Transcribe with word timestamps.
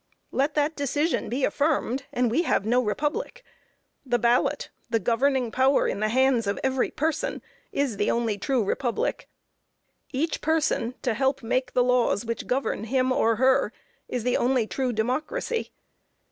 Let 0.31 0.55
that 0.55 0.75
decision 0.75 1.29
be 1.29 1.43
affirmed, 1.45 2.05
and 2.11 2.31
we 2.31 2.41
have 2.41 2.65
no 2.65 2.81
republic; 2.83 3.43
the 4.03 4.17
ballot, 4.17 4.71
the 4.89 4.97
governing 4.97 5.51
power 5.51 5.87
in 5.87 5.99
the 5.99 6.09
hands 6.09 6.47
of 6.47 6.59
every 6.63 6.89
person, 6.89 7.43
is 7.71 7.97
the 7.97 8.09
only 8.09 8.39
true 8.39 8.63
republic. 8.63 9.29
Each 10.11 10.41
person 10.41 10.95
to 11.03 11.13
help 11.13 11.43
make 11.43 11.73
the 11.73 11.83
laws 11.83 12.25
which 12.25 12.47
govern 12.47 12.85
him 12.85 13.11
or 13.11 13.35
her, 13.35 13.71
is 14.07 14.23
the 14.23 14.37
only 14.37 14.65
true 14.65 14.91
democracy. 14.91 15.69